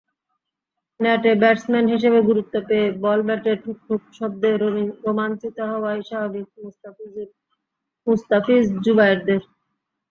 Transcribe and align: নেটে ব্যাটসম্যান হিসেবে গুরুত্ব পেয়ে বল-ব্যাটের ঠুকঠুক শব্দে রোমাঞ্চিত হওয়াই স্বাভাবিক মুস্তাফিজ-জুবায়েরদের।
নেটে 0.99 1.31
ব্যাটসম্যান 1.41 1.85
হিসেবে 1.93 2.19
গুরুত্ব 2.29 2.53
পেয়ে 2.67 2.87
বল-ব্যাটের 3.03 3.57
ঠুকঠুক 3.63 4.01
শব্দে 4.17 4.49
রোমাঞ্চিত 5.03 5.57
হওয়াই 5.71 5.99
স্বাভাবিক 6.09 6.45
মুস্তাফিজ-জুবায়েরদের। 8.07 9.41